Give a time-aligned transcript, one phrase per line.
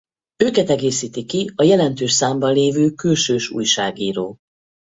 [0.43, 4.37] Őket egészíti ki a jelentős számban lévő külsős újságíró.